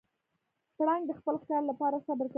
پړانګ 0.77 1.03
د 1.07 1.11
خپل 1.19 1.35
ښکار 1.41 1.63
لپاره 1.71 1.95
صبر 2.07 2.25
کوي. 2.25 2.29